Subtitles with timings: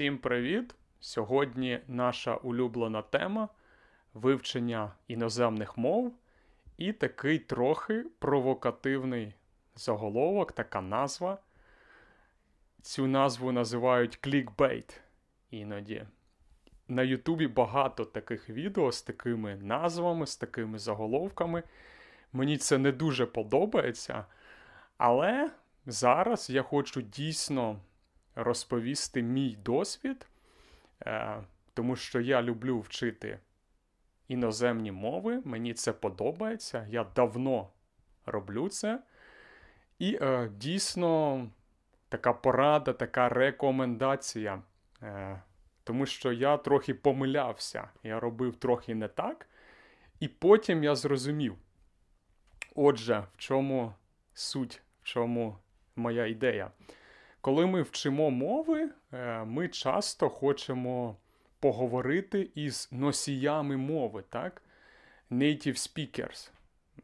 [0.00, 0.74] Всім привіт!
[1.00, 3.48] Сьогодні наша улюблена тема
[4.14, 6.14] вивчення іноземних мов
[6.78, 9.34] і такий трохи провокативний
[9.74, 11.38] заголовок, така назва.
[12.82, 15.00] Цю назву називають клікбейт
[15.50, 16.06] іноді.
[16.88, 21.62] На Ютубі багато таких відео з такими назвами, з такими заголовками.
[22.32, 24.24] Мені це не дуже подобається.
[24.98, 25.50] Але
[25.86, 27.80] зараз я хочу дійсно
[28.42, 30.26] розповісти мій досвід,
[31.06, 31.36] е,
[31.74, 33.38] тому що я люблю вчити
[34.28, 36.86] іноземні мови, мені це подобається.
[36.90, 37.68] Я давно
[38.26, 39.02] роблю це.
[39.98, 41.46] І е, дійсно
[42.08, 44.62] така порада, така рекомендація.
[45.02, 45.42] Е,
[45.84, 49.46] тому що я трохи помилявся, я робив трохи не так.
[50.20, 51.56] І потім я зрозумів.
[52.74, 53.94] Отже, в чому
[54.34, 55.56] суть, в чому
[55.96, 56.70] моя ідея?
[57.40, 61.16] Коли ми вчимо мови, е, ми часто хочемо
[61.60, 64.62] поговорити із носіями мови, так?
[65.30, 66.50] Native speakers.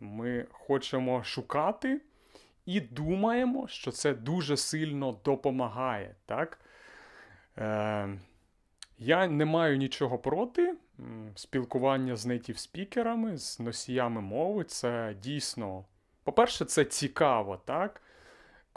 [0.01, 2.01] Ми хочемо шукати
[2.67, 6.15] і думаємо, що це дуже сильно допомагає.
[6.27, 6.59] так?
[7.59, 8.09] Е,
[8.99, 10.75] Я не маю нічого проти.
[11.35, 14.65] Спілкування з native спікерами, з носіями мови.
[14.65, 15.85] Це дійсно,
[16.25, 18.03] по-перше, це цікаво, так?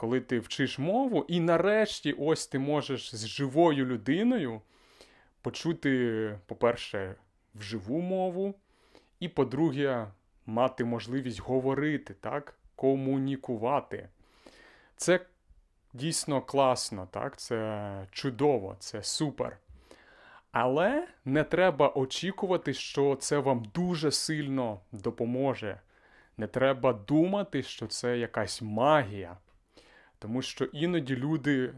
[0.00, 4.60] Коли ти вчиш мову, і нарешті ось ти можеш з живою людиною
[5.42, 7.14] почути, по-перше,
[7.54, 8.54] вживу мову,
[9.20, 10.06] і, по-друге,
[10.46, 14.08] мати можливість говорити, так, комунікувати.
[14.96, 15.20] Це
[15.92, 19.58] дійсно класно, так, це чудово, це супер.
[20.52, 25.80] Але не треба очікувати, що це вам дуже сильно допоможе.
[26.36, 29.36] Не треба думати, що це якась магія.
[30.20, 31.72] Тому що іноді люди е,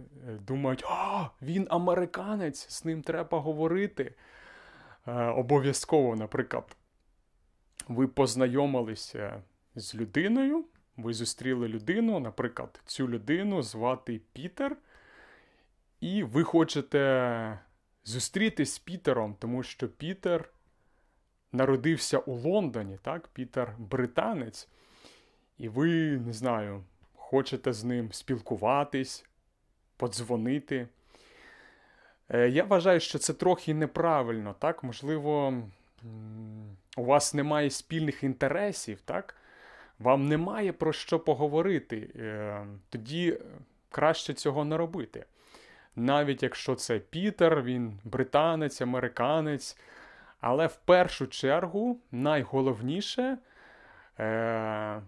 [0.47, 4.15] думають, а, він американець, з ним треба говорити.
[5.07, 6.77] Е, Обов'язково, наприклад,
[7.89, 9.43] ви познайомилися
[9.75, 10.65] з людиною,
[10.97, 14.77] ви зустріли людину, наприклад, цю людину звати Пітер,
[16.01, 17.59] і ви хочете
[18.05, 20.53] зустрітись з Пітером, тому що Пітер
[21.53, 23.29] народився у Лондоні, так?
[23.29, 24.69] Пітер британець,
[25.59, 26.85] і ви не знаю
[27.33, 29.25] хочете з ним спілкуватись,
[29.97, 30.89] подзвонити.
[32.29, 34.85] Е, я вважаю, що це трохи неправильно, так?
[34.85, 35.63] Можливо,
[36.97, 39.37] у вас немає спільних інтересів, так?
[39.99, 42.11] Вам немає про що поговорити.
[42.17, 43.39] Е, тоді
[43.91, 45.25] краще цього не робити.
[45.97, 49.79] Навіть якщо це Пітер, він британець, американець.
[50.41, 53.39] Але в першу чергу найголовніше
[54.19, 55.03] е,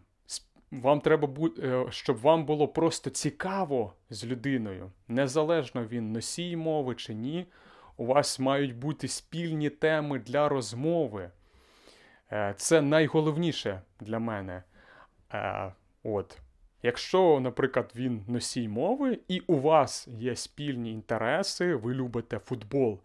[0.83, 4.91] вам треба бути, щоб вам було просто цікаво з людиною.
[5.09, 7.47] Незалежно він носій мови чи ні.
[7.97, 11.31] У вас мають бути спільні теми для розмови.
[12.33, 14.62] Е, це найголовніше для мене.
[15.33, 16.39] Е, от.
[16.83, 23.01] Якщо, наприклад, він носій мови, і у вас є спільні інтереси, ви любите футбол,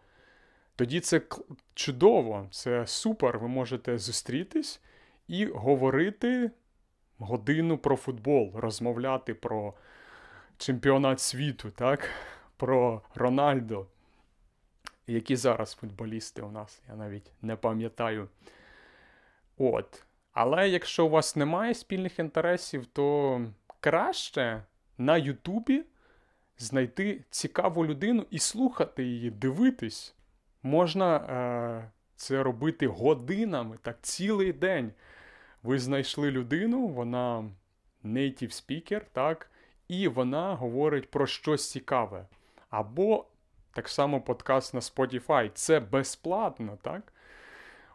[0.75, 1.21] тоді це
[1.73, 3.39] чудово, це супер.
[3.39, 4.81] Ви можете зустрітись
[5.27, 6.51] і говорити
[7.19, 9.73] годину про футбол, розмовляти про
[10.57, 12.09] чемпіонат світу, так?
[12.59, 13.87] про Рональдо.
[15.07, 18.29] Які зараз футболісти у нас, я навіть не пам'ятаю.
[19.57, 20.03] От.
[20.31, 23.41] Але якщо у вас немає спільних інтересів, то
[23.79, 24.63] краще
[24.97, 25.83] на Ютубі
[26.57, 30.15] знайти цікаву людину і слухати її, дивитись.
[30.63, 34.91] Можна е, це робити годинами, так, цілий день.
[35.63, 37.49] Ви знайшли людину, вона
[38.03, 39.51] native speaker, так,
[39.87, 42.25] і вона говорить про щось цікаве.
[42.69, 43.25] Або
[43.73, 45.51] так само подкаст на Spotify.
[45.53, 47.13] Це безплатно, так?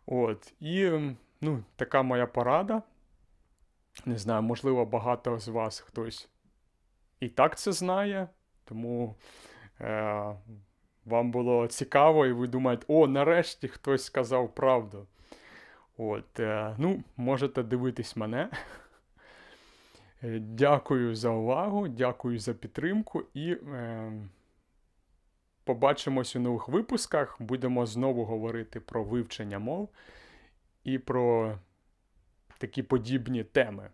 [0.06, 0.52] От.
[0.60, 0.90] І
[1.40, 2.82] ну, така моя порада.
[4.04, 6.28] Не знаю, можливо, багато з вас хтось
[7.24, 8.28] і так це знає,
[8.64, 9.16] тому
[9.80, 10.36] е,
[11.04, 15.06] вам було цікаво, і ви думаєте, о, нарешті хтось сказав правду.
[15.96, 18.50] От, е, ну, Можете дивитись мене.
[20.22, 24.12] Е, дякую за увагу, дякую за підтримку і е,
[25.64, 27.36] побачимось у нових випусках.
[27.42, 29.88] Будемо знову говорити про вивчення мов
[30.84, 31.58] і про
[32.58, 33.90] такі подібні теми.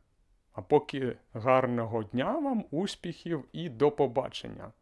[0.53, 4.73] А поки гарного дня вам, успіхів і до побачення!